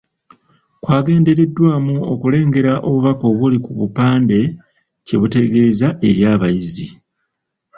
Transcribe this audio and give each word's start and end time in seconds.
Kwagendererwamu 0.83 1.95
okulengera 2.13 2.73
obubaka 2.87 3.23
obuli 3.31 3.57
ku 3.65 3.71
bupande 3.79 4.39
kye 5.05 5.15
butegeeza 5.21 5.87
eri 6.07 6.21
abayizi. 6.33 6.87